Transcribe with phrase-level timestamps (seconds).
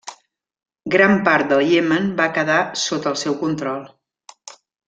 [0.95, 2.57] Gran part del Iemen va quedar
[2.87, 3.89] sota el seu control.